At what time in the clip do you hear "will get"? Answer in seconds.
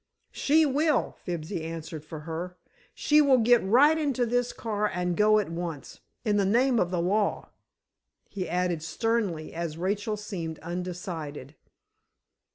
3.21-3.63